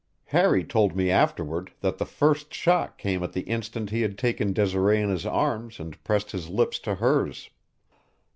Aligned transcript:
Harry 0.33 0.63
told 0.63 0.95
me 0.95 1.11
afterward 1.11 1.73
that 1.81 1.99
the 1.99 2.07
first 2.07 2.51
shock 2.51 2.97
came 2.97 3.21
at 3.21 3.33
the 3.33 3.41
instant 3.41 3.91
he 3.91 4.01
had 4.01 4.17
taken 4.17 4.51
Desiree 4.51 4.99
in 4.99 5.09
his 5.11 5.27
arms 5.27 5.79
and 5.79 6.03
pressed 6.03 6.31
his 6.31 6.49
lips 6.49 6.79
to 6.79 6.95
hers. 6.95 7.51